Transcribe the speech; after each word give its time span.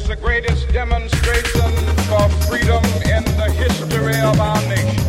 is 0.00 0.08
the 0.08 0.16
greatest 0.16 0.68
demonstration 0.72 1.70
for 2.08 2.28
freedom 2.46 2.82
in 3.14 3.24
the 3.40 3.50
history 3.50 4.18
of 4.20 4.40
our 4.40 4.60
nation. 4.68 5.02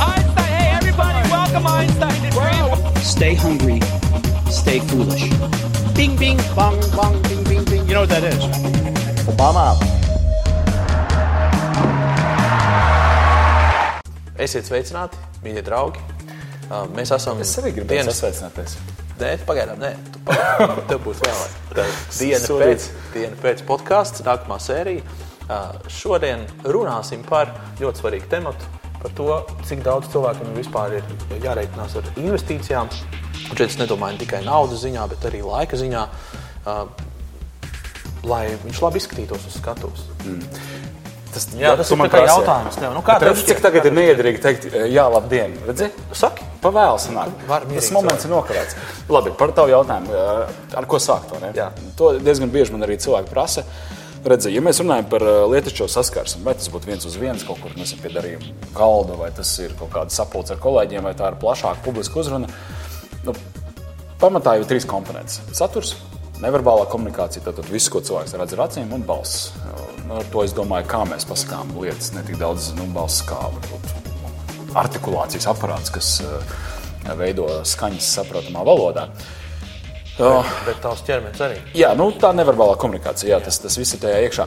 Einstein, 0.00 0.50
hey 0.58 0.70
everybody, 0.74 1.20
welcome 1.30 1.66
Einstein 1.66 2.18
to 2.22 2.30
Dream. 2.30 3.02
Stay 3.02 3.34
hungry, 3.34 3.80
stay 4.50 4.80
foolish. 4.80 5.28
Bing, 5.94 6.16
bing, 6.16 6.38
bong, 6.56 6.80
bong, 6.96 7.22
bing, 7.22 7.44
bing, 7.44 7.64
bing. 7.64 7.86
You 7.86 7.94
know 7.94 8.00
what 8.00 8.10
that 8.10 8.24
is? 8.24 8.42
Obama. 9.28 9.76
Esiet 14.40 14.64
sveicināti, 14.64 15.20
mīļie 15.44 15.62
draugi. 15.66 16.00
Uh, 16.70 16.86
Mēs 16.96 17.12
esam. 17.12 17.42
Es 17.44 17.52
arī 17.60 17.74
gribēju 17.76 18.08
sasveicināties. 18.08 18.78
Nē, 19.20 19.34
pagaidām, 19.44 19.80
nē, 19.82 19.90
tu 20.14 20.20
pagaidām. 20.24 20.78
Tev 20.90 21.02
būs 21.04 21.20
vēlāk. 21.24 21.56
Diena 22.16 22.60
pēc, 22.62 22.86
diena 23.12 23.40
pēc 23.42 23.64
podkāsta, 23.68 24.24
nākamā 24.24 24.56
sērija. 24.62 25.04
Šodien 25.90 26.46
runāsim 26.64 27.24
par 27.26 27.50
ļoti 27.80 28.00
svarīgu 28.00 28.30
tematu, 28.30 28.68
par 29.02 29.12
to, 29.18 29.28
cik 29.68 29.82
daudz 29.84 30.08
cilvēkiem 30.12 30.54
vispār 30.56 31.00
ir 31.00 31.14
jārēķinās 31.42 31.96
ar 32.00 32.10
investīcijām. 32.14 32.90
Un 33.50 33.58
šeit 33.58 33.66
es 33.66 33.78
nedomāju 33.80 34.16
ne 34.16 34.22
tikai 34.22 34.44
naudas 34.46 34.84
ziņā, 34.84 35.06
bet 35.10 35.24
arī 35.26 35.42
laika 35.44 35.78
ziņā, 35.80 36.04
lai 38.30 38.44
viņš 38.62 38.82
labi 38.84 39.02
izskatītos 39.02 39.48
uz 39.50 39.58
skatuves. 39.58 40.06
Tas, 41.30 41.46
Jā, 41.54 41.76
tas 41.78 41.90
tu 41.90 41.94
ir 41.94 42.10
jā. 42.10 42.24
jautājums 42.26 42.78
tev. 42.78 42.94
Nu, 42.94 43.02
kā 43.06 43.14
Bet 43.18 43.28
tev 43.28 43.36
redzi, 43.36 43.44
cik 43.52 43.60
tagad 43.62 43.84
ir 43.86 43.94
neiederīgi 43.94 44.40
teikt, 44.42 44.64
jā, 44.90 45.04
labdien. 45.14 45.54
Redzi? 45.68 45.86
Saki, 46.18 46.46
Pavēlu 46.60 46.98
sanāk. 47.00 47.32
Tas 47.48 47.88
moments 47.94 48.26
ir 48.26 48.32
nokavēts. 48.34 48.76
Labi, 49.08 49.32
par 49.38 49.54
tavu 49.56 49.72
jautājumu. 49.72 50.12
Ar 50.76 50.88
ko 50.88 51.00
sākt? 51.00 51.32
To 51.96 52.12
diezgan 52.20 52.52
bieži 52.52 52.74
man 52.74 52.84
arī 52.84 52.98
cilvēki 53.00 53.32
prasa. 53.32 53.64
Redzi, 54.20 54.50
ja 54.52 54.60
mēs 54.60 54.82
runājam 54.82 55.06
par 55.08 55.22
lietišķo 55.48 55.86
saskarsmi, 55.88 56.42
vai 56.44 56.52
tas 56.58 56.68
būtu 56.68 56.90
viens 56.90 57.06
uz 57.08 57.14
viens 57.16 57.44
kaut 57.46 57.62
kur 57.62 57.72
nezinu, 57.72 58.02
pie 58.02 58.10
darījuma 58.12 58.68
galda, 58.76 59.16
vai 59.16 59.30
tas 59.32 59.54
ir 59.64 59.72
kaut 59.78 59.94
kāda 59.94 60.12
sapulce 60.12 60.52
ar 60.52 60.60
kolēģiem, 60.60 61.06
vai 61.08 61.14
tā 61.16 61.30
ir 61.32 61.38
plašāka 61.40 61.80
publiska 61.86 62.20
uzruna, 62.20 62.50
nu, 63.24 63.34
pamatā 64.20 64.58
jau 64.58 64.66
ir 64.66 64.68
trīs 64.74 64.84
komponentes. 64.90 65.40
Saturs, 65.56 65.94
neverbālā 66.44 66.84
komunikācija, 66.92 67.46
tātad 67.48 67.72
viss, 67.72 67.88
ko 67.88 68.04
cilvēks 68.04 68.36
redz 68.36 68.58
ar 68.58 68.66
acīm, 68.66 68.92
un 68.92 69.08
balss. 69.08 69.54
Nu, 70.04 70.20
ar 70.20 70.28
to 70.28 70.44
es 70.44 70.52
domāju, 70.52 70.90
kā 70.92 71.00
mēs 71.08 71.24
pasakām 71.24 71.72
lietas, 71.80 72.12
ne 72.12 72.28
tik 72.28 72.36
daudz 72.44 72.74
nu, 72.76 72.92
balss 72.92 73.24
kā 73.24 73.40
varbūt 73.40 74.09
artikulācijas 74.78 75.48
aparāts, 75.50 75.92
kas 75.94 76.18
uh, 76.24 76.56
veido 77.18 77.48
skaņas 77.66 78.10
saprotamā 78.18 78.64
valodā. 78.66 79.08
Uh, 80.20 80.44
bet 80.66 80.82
tavs 80.84 81.00
ķermenis 81.06 81.40
arī. 81.40 81.56
Jā, 81.78 81.94
nu, 81.96 82.10
tā 82.20 82.34
neverbālā 82.36 82.76
komunikācija, 82.80 83.32
jā, 83.34 83.40
tas, 83.44 83.60
tas 83.62 83.78
viss 83.80 83.96
ir 83.96 84.02
tajā 84.02 84.18
iekšā. 84.26 84.46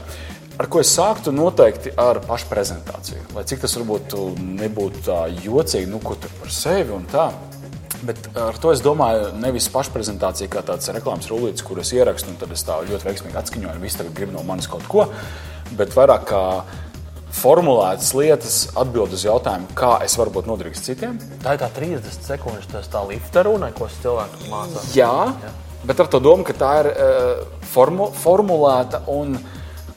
Ar 0.61 0.69
ko 0.69 0.83
es 0.83 0.91
sāktu 0.93 1.31
noteikti 1.33 1.95
ar 1.97 2.19
pašu 2.27 2.45
prezentāciju. 2.51 3.23
Lai 3.33 3.41
cik 3.49 3.63
tas 3.63 3.73
varbūt 3.79 4.13
nebūtu 4.37 5.01
tā 5.07 5.23
jocīgi, 5.41 5.89
nu, 5.89 5.97
ko 6.03 6.13
tur 6.21 6.35
par 6.37 6.53
sevi 6.53 6.93
un 6.93 7.07
tā. 7.09 7.31
Bet 8.03 8.27
ar 8.37 8.57
to 8.61 8.73
es 8.75 8.83
domāju, 8.83 9.31
nevis 9.39 9.69
pašprezentācija 9.73 10.51
kā 10.51 10.61
tāds 10.67 10.91
reklāmas 10.93 11.29
rullītis, 11.31 11.63
kur 11.65 11.79
es 11.81 11.93
ierakstu, 11.95 12.33
un 12.33 12.37
tad 12.41 12.51
es 12.53 12.65
tā 12.67 12.77
ļoti 12.83 13.07
veiksmīgi 13.07 13.39
atskaņoju, 13.39 13.73
un 13.79 13.85
viss 13.85 13.97
tagad 13.97 14.13
grib 14.17 14.33
no 14.35 14.43
manis 14.45 14.67
kaut 14.69 14.85
ko. 14.91 15.07
Bet 15.79 15.95
vairāk 15.95 16.27
kā 16.29 16.43
formulētas 17.33 18.13
lietas, 18.17 18.57
atbild 18.79 19.15
uz 19.15 19.25
jautājumu, 19.25 19.71
kā 19.77 19.95
es 20.05 20.15
varu 20.19 20.35
būt 20.37 20.47
noderīgs 20.49 20.83
citiem. 20.85 21.17
Tā 21.43 21.55
ir 21.55 21.63
tā 21.63 21.69
30 21.73 22.27
sekundes, 22.27 22.69
tas 22.71 22.89
tā 22.91 23.01
lifta 23.07 23.43
runa, 23.47 23.71
ko 23.75 23.89
cilvēks 23.91 24.47
mācās. 24.51 24.93
Jā, 24.97 25.15
bet 25.87 26.03
ar 26.03 26.11
to 26.13 26.21
domu, 26.23 26.45
ka 26.47 26.55
tā 26.57 26.71
ir 26.83 26.91
uh, 26.93 27.43
formu, 27.73 28.11
formulēta 28.21 29.03
un 29.11 29.35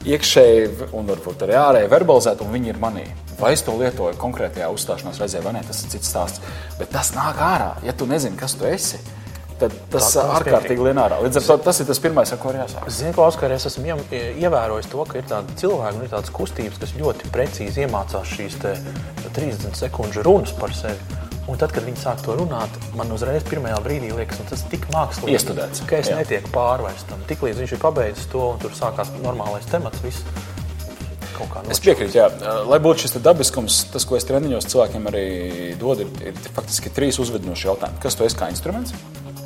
iekšēji, 0.07 0.91
un 0.97 1.09
varbūt 1.11 1.45
arī 1.47 1.59
ārēji 1.61 1.93
verbalizēta, 1.93 2.47
un 2.47 2.55
viņi 2.55 2.73
ir 2.73 2.83
manī. 2.83 3.07
Vai 3.37 3.53
es 3.53 3.63
to 3.67 3.75
lietoju 3.77 4.17
konkrētajā 4.21 4.71
uzstāšanās 4.73 5.19
reizē, 5.21 5.43
vai 5.45 5.59
nē, 5.59 5.65
tas 5.69 5.83
ir 5.85 5.93
cits 5.93 6.09
stāsts. 6.09 6.41
Bet 6.79 6.93
tas 6.95 7.13
nāk 7.13 7.41
ārā. 7.43 7.75
Ja 7.85 7.93
tu 7.93 8.09
nezini, 8.09 8.39
kas 8.41 8.55
tu 8.57 8.65
esi, 8.69 9.03
tad 9.61 9.75
tas 9.93 10.09
tas 10.15 10.17
ārkārtīgi 10.39 10.87
lien 10.87 11.01
ārā. 11.01 11.21
Līdz 11.25 11.41
ar 11.41 11.47
to 11.49 11.57
tas 11.67 11.81
ir 11.83 11.89
tas 11.91 12.01
pirmais, 12.03 12.33
ar 12.33 12.41
ko 12.43 12.53
ir 12.53 12.61
jāsāk. 12.63 12.89
Zinu, 12.93 13.13
ka 13.17 13.27
Oskar, 13.27 13.55
es 13.57 13.69
esmu 13.71 13.99
ievērojis 14.13 14.91
to, 14.93 15.05
ka 15.09 15.21
ir 15.21 15.29
tādi 15.31 15.59
cilvēki, 15.63 16.01
un 16.01 16.07
ir 16.07 16.13
tādas 16.13 16.33
kustības, 16.35 16.81
kas 16.83 16.97
ļoti 16.99 17.31
precīzi 17.35 17.87
iemācās 17.87 18.35
šīs 18.37 18.59
te 18.63 18.75
30 19.39 19.79
sekundžu 19.79 20.27
runas 20.27 20.55
par 20.57 20.75
sevi. 20.77 21.23
Un 21.47 21.61
tad, 21.61 21.71
kad 21.71 21.85
viņi 21.87 22.01
sāk 22.03 22.25
to 22.27 22.35
runāt, 22.35 22.75
man 22.99 23.13
uzreiz 23.15 23.45
pirmajā 23.47 23.77
brīdī 23.85 24.11
liekas, 24.11 24.41
nu, 24.43 24.49
tas 24.51 24.65
ir 24.65 24.73
tik 24.73 24.89
mākslīgi, 24.91 25.37
Iestudēts. 25.37 25.85
ka 25.87 26.01
es 26.03 26.11
Jā. 26.11 26.17
netieku 26.19 26.51
pārvērst 26.51 27.07
tam. 27.07 27.23
Tiklīdz 27.31 27.63
viņš 27.63 27.77
ir 27.77 27.83
pabeidzis 27.85 28.27
to, 28.33 28.43
un 28.57 28.59
tur 28.65 28.75
sākās 28.75 29.15
normālais 29.23 29.69
temats, 29.71 30.03
viss 30.03 30.27
Es 31.69 31.83
piekrītu, 31.85 32.17
jā. 32.17 32.31
Lai 32.65 32.79
būtu 32.81 33.05
šis 33.05 33.19
dabiskums, 33.21 33.83
tas, 33.93 34.07
ko 34.09 34.17
es 34.17 34.25
treniņos 34.25 34.69
cilvēkiem 34.73 35.11
arī 35.11 35.27
dodu, 35.77 36.07
ir, 36.07 36.33
ir 36.33 36.53
faktiski 36.57 36.93
trīs 36.97 37.21
uzvedinoši 37.21 37.69
jautājumi. 37.69 38.01
Kas 38.01 38.17
tu 38.17 38.25
esi 38.25 38.39
kā 38.41 38.49
instruments? 38.53 38.95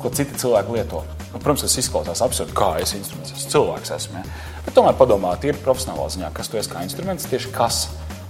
Ko 0.01 0.09
citi 0.09 0.37
cilvēki 0.41 0.73
lieto? 0.73 1.03
Nu, 1.31 1.39
protams, 1.39 1.61
tas 1.63 1.77
izklausās 1.77 2.23
absurdi, 2.25 2.55
kā 2.57 2.73
es 2.81 2.95
instruments, 2.97 3.35
es 3.37 3.45
cilvēks 3.51 3.93
esmu. 3.95 4.17
Ja? 4.19 4.39
Bet 4.65 4.75
tomēr 4.77 4.95
padomā, 4.97 5.35
ir 5.45 5.59
profesionālā 5.61 6.07
ziņā, 6.15 6.31
kas 6.35 6.49
tu 6.49 6.57
esi 6.59 6.71
kā 6.71 6.81
instruments, 6.85 7.29
tieši 7.29 7.51
kas. 7.55 7.83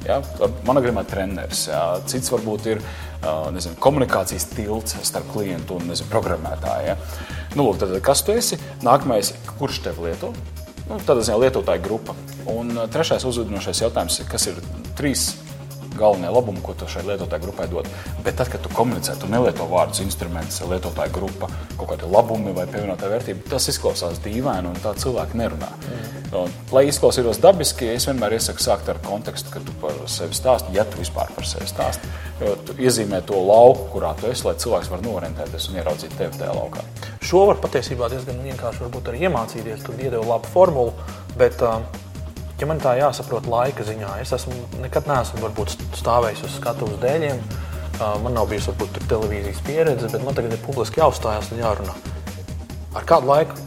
Ja? 0.03 0.19
Man 0.67 0.81
gribētu 0.83 1.13
treneris, 1.13 1.65
ja? 1.71 1.85
cits 2.11 2.33
varbūt 2.33 2.67
ir 2.73 2.83
nezinu, 3.55 3.77
komunikācijas 3.81 4.49
tilts 4.51 4.97
starp 5.07 5.31
klientu 5.31 5.79
un 5.79 5.87
nezinu, 5.93 6.09
programmētāju. 6.11 6.91
Ja? 6.91 6.97
Nu, 7.55 7.69
lūk, 7.69 7.79
tad, 7.81 7.95
kas 8.05 8.25
tu 8.27 8.35
esi? 8.35 8.59
Nākamais, 8.85 9.33
kurš 9.57 9.81
tev 9.87 10.03
lieto? 10.03 10.33
Nu, 10.89 10.99
Tādā 11.07 11.23
ziņā 11.23 11.39
lietotāja 11.45 11.81
grupa. 11.83 12.17
Un 12.51 12.75
trešais 12.91 13.23
uzvedinošais 13.29 13.83
jautājums 13.85 14.19
ir, 14.19 14.27
kas 14.29 14.49
ir 14.51 14.59
trīs 14.97 15.29
galvenie 16.01 16.31
labumi, 16.33 16.63
ko 16.65 16.75
tu 16.77 16.89
šai 16.89 17.05
lietotāju 17.07 17.45
grupai 17.45 17.67
dod. 17.71 17.89
Bet 18.25 18.39
tad, 18.41 18.51
kad 18.53 18.63
tu 18.65 18.71
komunicē, 18.73 19.17
tu 19.21 19.29
nelieto 19.31 19.67
vārdus 19.69 20.03
instruments, 20.05 20.61
lietotāja 20.67 21.13
grupa, 21.15 21.51
kaut 21.77 21.93
kādi 21.93 22.09
labumi 22.11 22.55
vai 22.57 22.67
pievienotā 22.71 23.11
vērtība. 23.11 23.47
Tas 23.53 23.69
izklausās 23.71 24.21
dīvaini 24.25 24.71
un 24.71 24.81
tā 24.83 24.95
cilvēki 25.01 25.39
nerunā. 25.41 25.71
Un, 26.31 26.51
lai 26.71 26.85
izklausītos 26.87 27.41
dabiski, 27.43 27.89
es 27.91 28.07
vienmēr 28.07 28.37
iesaku 28.37 28.63
sākt 28.63 28.87
ar 28.91 29.01
kontekstu, 29.03 29.51
kad 29.51 29.65
tu 29.67 29.73
par 29.81 29.97
sevi 30.07 30.37
stāsti, 30.37 30.71
ja 30.77 30.85
tu 30.87 31.01
vispār 31.01 31.31
par 31.35 31.47
sevi 31.47 31.67
stāsti. 31.67 32.11
Jo 32.39 32.55
Tu 32.65 32.75
iezīmē 32.85 33.21
to 33.27 33.37
lauku, 33.41 33.87
kurā 33.95 34.11
tu 34.19 34.29
esi, 34.29 34.45
lai 34.45 34.53
cilvēks 34.59 34.89
var 34.91 35.01
norientēties 35.05 35.67
un 35.69 35.79
ieraudzīt 35.79 36.13
tevi 36.19 36.39
tajā 36.39 36.53
laukā. 36.55 36.83
Šo 37.25 37.45
var 37.49 37.59
patiesībā 37.63 38.09
diezgan 38.11 38.41
vienkārši 38.45 38.87
arī 39.01 39.25
iemācīties. 39.27 39.83
Tur 39.85 39.99
iedeva 39.99 40.23
labu 40.33 40.49
formulu, 40.53 40.93
bet, 41.39 41.61
ā, 41.61 41.79
ja 42.61 42.69
man 42.69 42.79
tā 42.81 42.93
jāsaprot 42.99 43.49
laika 43.49 43.83
ziņā, 43.87 44.13
es 44.21 44.31
esmu 44.37 44.53
nekad 44.83 45.09
neesmu 45.09 45.41
varbūt 45.41 45.75
stāvējis 45.97 46.45
uz 46.45 46.55
skatuves 46.59 47.01
dēļiem. 47.01 47.41
Man 48.23 48.33
nav 48.33 48.47
bijusi 48.49 48.71
varbūt 48.71 49.01
televīzijas 49.09 49.59
pieredze, 49.65 50.09
bet 50.09 50.23
man 50.25 50.37
tagad 50.37 50.55
ir 50.55 50.61
publiski 50.63 51.01
jāuzstājās 51.01 51.51
un 51.53 51.61
jārunā. 51.61 51.97
Ar 52.97 53.05
kādu 53.07 53.29
laiku 53.29 53.57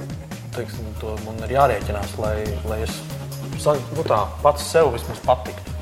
teiksim, 0.55 0.89
man 1.27 1.39
ir 1.47 1.55
jārēķinās, 1.57 2.17
lai, 2.23 2.35
lai 2.71 2.81
es 2.87 2.97
nu, 3.95 4.05
tā, 4.07 4.25
pats 4.43 4.67
sev 4.71 4.93
vismaz 4.95 5.23
patiktu. 5.27 5.73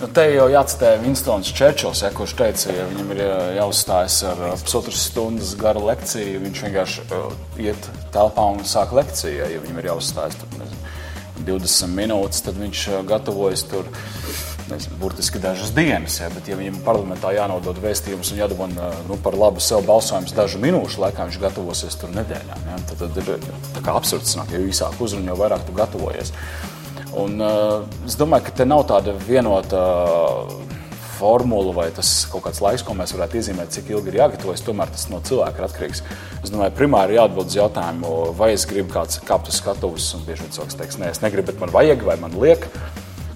Nu, 0.00 0.08
te 0.10 0.24
jau 0.34 0.48
jācitē 0.50 0.90
Vinstons 1.00 1.52
Čērčils, 1.54 2.02
ja, 2.02 2.10
kurš 2.12 2.34
teica, 2.36 2.72
ja 2.74 2.84
viņam 2.90 3.12
ir 3.14 3.20
jā- 3.22 3.52
jāuzstājas 3.60 4.16
ar 4.28 4.42
pusotras 4.60 5.04
stundas 5.06 5.54
garu 5.56 5.84
lekciju, 5.86 6.42
viņš 6.42 6.62
vienkārši 6.66 7.04
iet 7.62 7.88
telpā 8.12 8.48
un 8.52 8.64
sāk 8.68 8.92
lekciju. 8.96 9.36
Ja, 9.38 9.46
ja 9.54 9.62
viņam 9.62 9.78
ir 9.80 9.88
jāuzstājas 9.92 10.36
nezinu, 10.58 10.73
20 11.46 11.94
minūtes, 11.94 12.42
tad 12.46 12.58
viņš 12.60 12.82
uh, 12.90 12.98
gatavojas 13.08 13.64
tur. 13.70 13.88
Nezinu, 14.64 14.96
burtiski 14.96 15.36
dažas 15.36 15.74
dienas, 15.76 16.14
ja, 16.22 16.30
bet, 16.32 16.46
ja 16.48 16.56
viņam 16.56 16.78
parlamentā 16.86 17.34
jānodod 17.36 17.76
vēstījums 17.82 18.30
un 18.32 18.38
jādabūna 18.40 18.86
nu, 19.10 19.18
par 19.20 19.36
labu 19.36 19.60
sev 19.60 19.82
balsojums 19.84 20.32
dažu 20.32 20.56
minūšu 20.62 21.02
laikā, 21.02 21.26
viņš 21.28 21.36
gatavosies 21.42 21.98
tur 22.00 22.14
nedēļām. 22.16 22.62
Ja, 22.70 22.78
tad, 22.88 23.02
tad 23.04 23.18
ir 23.20 23.90
absurds, 23.92 24.32
jo 24.54 24.62
īsāk 24.64 24.96
uzrunā, 25.04 25.34
jo 25.34 25.36
vairāk 25.42 25.66
tu 25.68 25.76
gatavojies. 25.76 26.32
Un, 27.20 27.36
uh, 27.44 27.84
es 28.08 28.16
domāju, 28.16 28.48
ka 28.48 28.56
te 28.62 28.66
nav 28.66 28.86
tāda 28.88 29.12
vienota 29.28 29.84
formula 31.24 31.72
vai 31.72 31.86
tas 31.96 32.10
kaut 32.28 32.44
kāds 32.44 32.60
laiks, 32.64 32.84
ko 32.84 32.96
mēs 32.98 33.14
varētu 33.16 33.40
iezīmēt, 33.40 33.72
cik 33.72 33.88
ilgi 33.94 34.12
ir 34.12 34.18
jāgatavojas. 34.20 34.64
Tomēr 34.66 34.92
tas 34.92 35.06
no 35.12 35.22
cilvēka 35.24 35.62
ir 35.62 35.68
atkarīgs. 35.68 36.02
Es 36.42 36.52
domāju, 36.52 36.76
primāri 36.76 37.16
jāatbild 37.16 37.48
uz 37.48 37.56
jautājumu, 37.56 38.12
vai 38.36 38.50
es 38.56 38.66
gribu 38.68 38.92
kāds 38.92 39.22
kāpt 39.24 39.48
uz 39.48 39.62
skatuves, 39.62 40.10
un 40.18 40.26
bieži 40.28 40.44
vien 40.44 40.52
cilvēks 40.58 40.78
teiks, 40.80 41.00
nē, 41.00 41.14
es 41.14 41.24
negribu, 41.24 41.48
bet 41.52 41.64
man 41.64 41.72
vajag 41.72 42.04
vai 42.04 42.18
man 42.20 42.36
liek. 42.44 42.68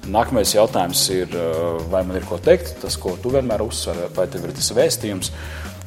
Nākamais 0.09 0.55
jautājums 0.55 1.03
ir, 1.15 1.33
uh, 1.37 1.79
vai 1.93 2.05
man 2.07 2.19
ir 2.19 2.27
ko 2.29 2.39
teikt, 2.43 2.77
tas, 2.83 2.97
ko 3.01 3.17
tu 3.23 3.33
vienmēr 3.35 3.65
uzsver, 3.65 4.07
vai 4.17 4.29
tev 4.31 4.47
ir 4.49 4.55
tas 4.57 4.71
vēstījums. 4.77 5.33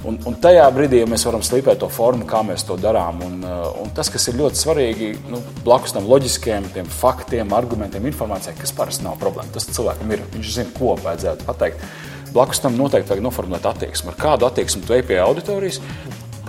Un, 0.07 0.15
un 0.25 0.37
tajā 0.41 0.63
brīdī 0.73 1.03
mēs 1.05 1.27
varam 1.27 1.43
slīpēt 1.45 1.81
to 1.83 1.89
formu, 1.93 2.25
kā 2.29 2.39
mēs 2.45 2.63
to 2.65 2.77
darām. 2.81 3.21
Un, 3.25 3.41
uh, 3.45 3.67
un 3.83 3.91
tas, 3.97 4.09
kas 4.13 4.25
ir 4.31 4.39
ļoti 4.39 4.61
svarīgi, 4.61 5.11
nu, 5.29 5.41
blakus 5.65 5.93
tam 5.97 6.09
loģiskiem, 6.09 6.71
tiem 6.73 6.89
faktiem, 6.89 7.53
argumentiem, 7.57 8.07
informācijai, 8.09 8.55
kas 8.61 8.73
parasti 8.77 9.05
nav 9.05 9.19
problēma. 9.21 9.53
Tas 9.53 9.69
cilvēkam 9.69 10.15
ir, 10.15 10.25
viņš 10.37 10.55
zina, 10.57 10.73
ko 10.77 10.95
vajadzētu 11.01 11.45
pateikt. 11.49 11.85
Blakus 12.31 12.61
tam 12.63 12.77
noteikti 12.79 13.11
vajag 13.11 13.25
noformulēt 13.25 13.65
attieksmi. 13.67 14.13
Ar 14.13 14.19
kādu 14.19 14.47
attieksmi 14.47 14.85
tu 14.87 14.95
ej 14.95 15.03
pie 15.05 15.17
auditorijas, 15.19 15.81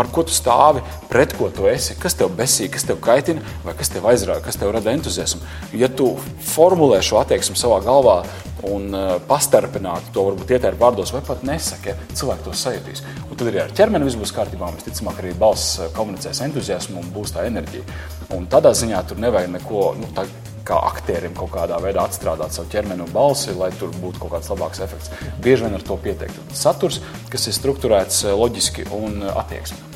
par 0.02 0.10
ko 0.10 0.24
tu 0.26 0.34
stāvi, 0.34 0.82
pret 1.10 1.30
ko 1.38 1.46
tu 1.54 1.68
esi, 1.70 1.94
kas 2.02 2.16
tev 2.18 2.32
besī, 2.34 2.66
kas 2.72 2.82
tev 2.88 2.98
kaitina, 3.02 3.42
vai 3.62 3.76
kas 3.78 3.92
tev 3.92 4.08
aizrāda, 4.10 4.42
kas 4.42 4.58
tev 4.58 4.72
rada 4.74 4.90
entuziasmu. 4.90 5.42
Ja 5.78 5.86
tu 5.86 6.16
formulē 6.50 6.98
šo 7.06 7.20
attieksmi 7.22 7.54
savā 7.58 7.78
galvā 7.86 8.22
un 8.66 8.90
uh, 8.94 9.14
pastarpināti 9.26 10.12
to 10.14 10.26
varbūt 10.28 10.54
ietēri 10.56 10.78
vārdos, 10.78 11.12
vai 11.14 11.22
pat 11.26 11.42
nesaki, 11.46 11.92
ja 11.92 12.18
cilvēki 12.18 12.46
to 12.46 12.54
sajutīs. 12.58 13.02
Un 13.28 13.38
tad 13.38 13.50
arī 13.50 13.62
ar 13.62 13.74
ķermeni 13.78 14.06
viss 14.06 14.18
būs 14.18 14.34
kārtībā. 14.34 14.70
Visticamāk, 14.76 15.22
arī 15.22 15.34
balss 15.38 15.78
uh, 15.78 15.90
komunicēs 15.96 16.42
entuziasmu 16.46 17.02
un 17.02 17.10
būs 17.14 17.34
tā 17.34 17.46
enerģija. 17.50 17.98
Un 18.36 18.46
tādā 18.50 18.74
ziņā 18.78 19.02
tur 19.06 19.22
nevajag 19.22 19.54
neko. 19.56 19.86
Nu, 19.98 20.10
tā, 20.14 20.26
kā 20.72 20.80
aktierim 20.88 21.36
kaut 21.36 21.52
kādā 21.52 21.78
veidā 21.82 22.06
atstrādāt 22.06 22.54
savu 22.54 22.70
ķermeni 22.72 23.04
un 23.04 23.12
balsi, 23.12 23.52
lai 23.56 23.70
tur 23.78 23.92
būtu 24.00 24.22
kaut 24.22 24.36
kāds 24.36 24.50
labāks 24.52 24.82
efekts. 24.84 25.12
Bieži 25.44 25.66
vien 25.66 25.76
ar 25.76 25.84
to 25.86 25.98
pietiek. 26.00 26.32
Saturs, 26.56 27.00
kas 27.32 27.48
ir 27.48 27.56
strukturēts 27.58 28.24
eh, 28.24 28.36
loģiski 28.38 28.88
un 28.96 29.20
eh, 29.22 29.32
attieksmi. 29.42 29.90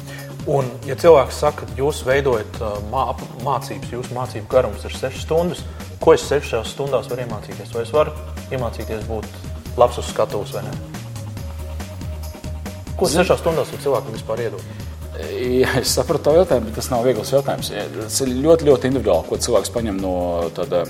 Un, 0.46 0.69
ja 0.87 0.94
cilvēks 0.94 1.40
saka, 1.43 1.67
ka 1.67 1.75
jūs 1.75 2.05
veidojat 2.06 2.61
uh, 2.62 2.76
mā, 2.93 3.08
mācības, 3.43 3.90
jūsu 3.90 4.14
mācību 4.14 4.46
garums 4.52 4.84
ir 4.87 4.94
6 4.94 5.25
stundas, 5.25 5.64
ko 5.99 6.14
es 6.14 6.23
6 6.31 6.61
stundās 6.70 7.08
varu 7.11 7.25
iemācīties? 7.25 7.73
Vai 7.75 7.82
es 7.82 7.90
varu 7.90 8.14
iemācīties 8.55 9.08
būt 9.08 9.26
labs 9.75 9.99
uz 9.99 10.06
skatuves 10.12 10.55
vai 10.55 10.62
ne? 10.69 10.76
Ko 12.94 13.11
6 13.11 13.34
stundās 13.43 13.75
var 13.75 13.82
cilvēkam 13.88 14.14
vispār 14.14 14.44
iedot? 14.46 14.85
Ja 15.16 15.78
es 15.80 15.94
saprotu 15.96 16.28
to 16.28 16.34
jautājumu, 16.36 16.68
bet 16.68 16.76
tas 16.80 16.90
nav 16.92 17.04
viegls 17.06 17.32
jautājums. 17.32 17.70
Tas 17.96 18.18
ir 18.24 18.32
ļoti, 18.36 18.68
ļoti 18.68 18.90
individuāli, 18.90 19.28
ko 19.28 19.38
cilvēks 19.40 19.72
paņem 19.72 20.00
no 20.02 20.16
tāda 20.56 20.82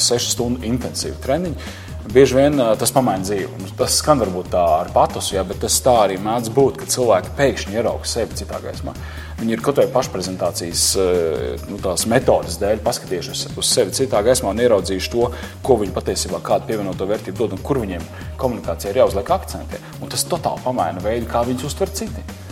sešu 0.00 0.32
stundu 0.32 0.64
intensīva 0.68 1.18
treniņa. 1.24 1.72
Bieži 2.04 2.36
vien 2.36 2.60
uh, 2.60 2.74
tas 2.76 2.92
pamaina 2.92 3.24
dzīvi. 3.24 3.70
Tas 3.78 3.96
skan 4.02 4.20
varbūt 4.20 4.50
tā 4.52 4.62
ar 4.82 4.90
patosu, 4.92 5.38
ja, 5.38 5.44
bet 5.48 5.62
tas 5.64 5.78
tā 5.84 5.94
arī 6.02 6.18
mēdz 6.20 6.50
būt, 6.52 6.82
ka 6.82 6.88
cilvēki 6.92 7.32
pēkšņi 7.38 7.78
ierauga 7.78 8.08
sevi 8.08 8.36
citā 8.36 8.60
gaismā. 8.60 8.92
Viņi 9.40 9.56
ir 9.56 9.64
kaut 9.64 9.80
vai 9.80 9.86
pašprezentācijas 9.92 10.84
uh, 11.00 11.64
nu, 11.70 11.80
metodas 12.12 12.60
dēļ 12.60 12.84
paskatījušies 12.84 13.56
uz 13.56 13.72
sevi 13.72 13.96
citā 13.96 14.20
gaismā 14.24 14.52
un 14.52 14.60
ieraudzījuši 14.66 15.12
to, 15.16 15.30
ko 15.64 15.80
viņi 15.80 15.96
patiesībā 15.96 16.44
kādu 16.44 16.68
pievienoto 16.68 17.08
vērtību 17.08 17.40
dod 17.40 17.56
un 17.56 17.64
kur 17.64 17.80
viņiem 17.80 18.04
komunikācijā 18.40 18.92
ir 18.92 19.04
jāuzliek 19.04 19.36
akcenti. 19.40 19.80
Un 20.04 20.12
tas 20.12 20.28
totāli 20.28 20.60
pamaina 20.64 21.00
veidu, 21.04 21.30
kā 21.32 21.46
viņus 21.48 21.70
uztver 21.72 21.96
citi. 21.96 22.43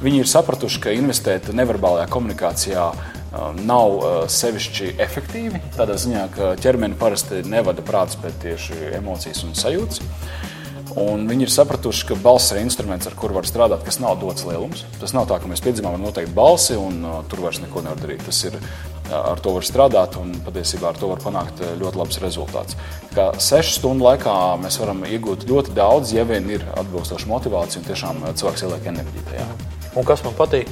Viņi 0.00 0.22
ir 0.22 0.28
sapratuši, 0.30 0.78
ka 0.80 0.92
investēt 0.96 1.50
neverbālajā 1.52 2.06
komunikācijā 2.08 2.84
uh, 2.88 3.40
nav 3.60 3.96
uh, 3.98 4.12
sevišķi 4.32 4.94
efektīvi. 5.04 5.60
Tādā 5.76 5.98
ziņā, 6.00 6.22
ka 6.32 6.54
ķermeni 6.60 6.96
parasti 6.96 7.42
nevada 7.44 7.84
prāts, 7.84 8.16
bet 8.20 8.38
tieši 8.40 8.94
emocijas 8.96 9.42
un 9.44 9.52
sajūtas. 9.58 10.00
Un 10.98 11.26
viņi 11.28 11.44
ir 11.46 11.52
sapratuši, 11.52 12.06
ka 12.08 12.16
balss 12.18 12.50
ir 12.50 12.62
instruments, 12.64 13.06
ar 13.06 13.14
kuru 13.18 13.36
var 13.36 13.46
strādāt, 13.46 13.84
kas 13.86 14.00
nav 14.02 14.16
dots 14.22 14.46
lielums. 14.48 14.86
Tas 14.98 15.12
nav 15.14 15.28
tā, 15.30 15.36
ka 15.38 15.50
mēs 15.50 15.62
piedzimām 15.62 15.98
ar 15.98 16.00
noteiktu 16.02 16.32
balsi 16.34 16.78
un 16.80 17.04
uh, 17.04 17.18
tur 17.28 17.44
vairs 17.44 17.60
neko 17.60 17.82
nevar 17.84 18.00
darīt. 18.00 18.24
Tas 18.24 18.40
ir 18.48 18.56
uh, 18.56 18.64
ar 19.20 19.42
to 19.44 19.52
var 19.58 19.68
strādāt 19.68 20.16
un 20.18 20.32
patiesībā 20.46 20.94
ar 20.94 21.02
to 21.02 21.10
var 21.12 21.20
panākt 21.20 21.60
uh, 21.60 21.74
ļoti 21.82 22.00
labs 22.00 22.22
rezultāts. 22.24 22.78
Tā 23.10 23.18
Kā 23.18 23.28
sešu 23.36 23.76
stundu 23.76 24.08
laikā 24.08 24.38
mēs 24.64 24.80
varam 24.80 25.04
iegūt 25.04 25.44
ļoti 25.50 25.76
daudz, 25.76 26.16
ja 26.16 26.24
vien 26.24 26.48
ir 26.56 26.64
atbilstoša 26.72 27.28
motivācija 27.30 27.84
un 27.84 27.90
tiešām 27.90 28.24
cilvēks 28.32 28.66
ieliek 28.66 28.90
enerģiju 28.94 29.28
tajā. 29.28 29.50
Un 29.98 30.06
kas 30.06 30.22
man 30.22 30.36
patīk, 30.38 30.70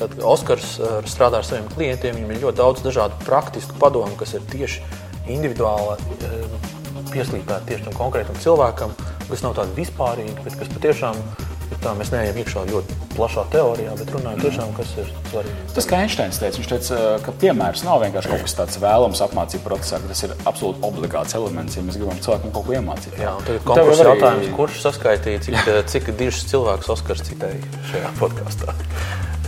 tad 0.00 0.16
Oskars 0.26 0.76
uh, 0.80 0.98
strādā 1.06 1.42
ar 1.42 1.46
saviem 1.46 1.68
klientiem. 1.70 2.16
Viņam 2.18 2.32
ir 2.34 2.42
ļoti 2.42 2.58
daudz 2.58 2.82
dažādu 2.82 3.18
praktisku 3.22 3.78
padomu, 3.78 4.16
kas 4.18 4.34
ir 4.34 4.46
tieši 4.50 4.82
individuāli 5.30 5.94
uh, 5.94 6.72
pieslīpēti 7.12 7.70
tieši 7.70 7.86
tam 7.86 7.96
konkrētam 7.98 8.38
cilvēkam, 8.42 8.94
kas 9.28 9.44
nav 9.44 9.54
tādi 9.58 9.76
vispārīgi, 9.78 10.36
bet 10.44 10.58
kas 10.58 10.72
patiešām 10.74 11.20
ir 11.22 11.47
tā, 11.82 11.92
mēs 11.98 12.10
neejam 12.14 12.38
iekšā 12.42 12.62
ļoti 12.68 12.96
plašā 13.16 13.44
teorijā, 13.52 13.92
bet 13.98 14.12
runājam 14.14 14.40
tiešām, 14.44 14.72
kas 14.76 14.92
ir 15.02 15.10
svarīgi. 15.30 15.56
Tas, 15.76 15.88
kā 15.90 16.00
Einsteins 16.04 16.40
teica, 16.40 16.60
viņš 16.60 16.70
teica, 16.72 16.98
ka 17.24 17.34
piemērs 17.42 17.84
nav 17.86 18.02
vienkārši 18.04 18.32
kaut 18.32 18.44
kas 18.46 18.56
tāds 18.58 18.80
vēlams 18.82 19.22
apmācību 19.26 19.64
procesā, 19.66 20.00
ka 20.02 20.10
tas 20.12 20.24
ir 20.26 20.34
absolūti 20.48 20.82
obligāts 20.88 21.36
elements, 21.38 21.76
ja 21.78 21.84
mēs 21.86 21.98
gribam 22.00 22.20
cilvēkam 22.24 22.54
kaut 22.56 22.66
ko 22.68 22.76
iemācīt. 22.78 23.18
Jā, 23.20 23.34
un 23.38 23.46
tagad 23.48 23.64
konkurss 23.68 24.02
arī- 24.04 24.14
jautājums, 24.14 24.50
kurš 24.58 24.80
saskaitīja, 24.86 25.44
cik, 25.48 25.72
cik 25.94 26.12
dižs 26.18 26.44
cilvēks 26.52 26.92
Oskars 26.96 27.24
citēja 27.28 27.60
šajā 27.92 28.12
podkāstā. 28.20 28.74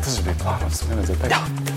Tas 0.00 0.20
bija 0.24 0.36
plānots. 0.44 0.84
Nevajadzēja 0.90 1.18
teikt. 1.26 1.76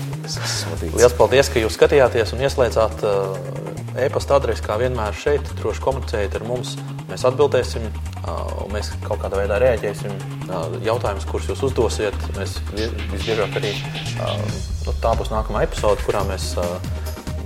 Lielas 0.94 1.12
paldies, 1.18 1.50
ka 1.52 1.60
jūs 1.60 1.74
skatījāties 1.76 2.32
un 2.32 2.40
ieslēdzāt 2.46 3.02
uh, 3.04 3.73
e-pasta 4.00 4.36
adresi, 4.38 4.62
kā 4.64 4.76
vienmēr 4.80 5.14
šeit. 5.16 5.48
Droši 5.60 5.82
komunicējiet 5.84 6.34
ar 6.38 6.44
mums. 6.48 6.74
Mēs 7.10 7.24
atbildēsim, 7.28 7.84
uh, 8.24 8.64
un 8.64 8.72
mēs 8.74 8.90
kaut 9.04 9.20
kādā 9.22 9.38
veidā 9.42 9.58
reaģēsim. 9.62 10.14
Uh, 10.48 10.76
jautājumus, 10.84 11.26
kurus 11.30 11.48
jūs 11.52 11.62
uzdosiet, 11.68 12.16
mēs 12.38 12.56
vi- 12.74 12.90
visbiežāk 13.12 13.58
arī 13.60 13.74
uh, 14.18 14.38
nu, 14.86 14.94
tā 15.04 15.14
būs 15.18 15.30
nākamā 15.32 15.64
epizode, 15.68 16.02
kurā 16.06 16.24
mēs, 16.28 16.52
uh, 16.58 16.78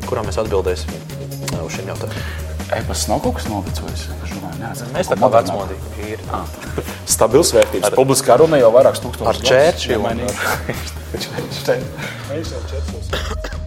kurā 0.08 0.24
mēs 0.26 0.40
atbildēsim 0.42 0.94
uh, 0.94 1.64
uz 1.66 1.74
šiem 1.76 1.92
jautājumiem. 1.92 2.46
E-pasts 2.78 3.08
nav 3.08 3.22
kaut 3.24 3.38
kas 3.38 3.46
novecojis. 3.48 4.08
Mēs 4.92 5.08
tā 5.08 5.16
kā 5.16 5.28
vecmodīgi 5.32 6.10
ir. 6.12 6.24
Stabils 7.14 7.54
vērtības. 7.56 7.94
Publiskā 7.96 8.36
runa 8.42 8.60
jau 8.60 8.72
vairākus 8.74 9.04
tūkstošus 9.06 9.30
Ar 9.30 9.40
Churchillu 9.40 10.10
un 10.12 10.26
Viņš 11.14 12.50
jau 12.52 12.66
četros. 12.68 13.57